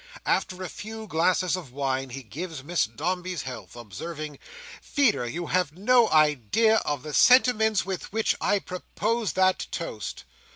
[0.25, 4.39] After a few glasses of wine, he gives Miss Dombey's health, observing,
[4.81, 10.23] "Feeder, you have no idea of the sentiments with which I propose that toast."